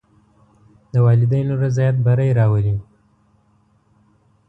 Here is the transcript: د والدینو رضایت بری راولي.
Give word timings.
د 0.91 0.93
والدینو 1.05 1.53
رضایت 1.63 1.95
بری 2.05 2.29
راولي. 2.39 2.75